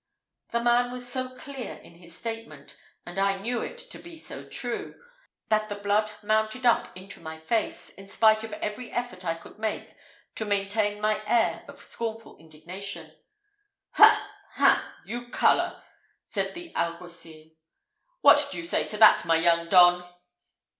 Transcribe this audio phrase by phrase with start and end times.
[0.49, 4.43] The man was so clear in his statement, and I knew it to be so
[4.43, 4.99] true,
[5.49, 9.59] that the blood mounted up into my face, in spite of every effort I could
[9.59, 9.93] make
[10.33, 13.15] to maintain my air of scornful indignation.
[13.91, 14.95] "Ha, ha!
[15.05, 15.83] you colour!"
[16.23, 17.51] said the alguacil;
[18.21, 20.03] "what do you say to that, my young don?"